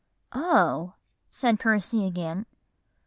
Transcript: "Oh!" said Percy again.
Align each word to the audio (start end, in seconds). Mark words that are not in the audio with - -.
"Oh!" 0.33 0.95
said 1.29 1.59
Percy 1.59 2.07
again. 2.07 2.47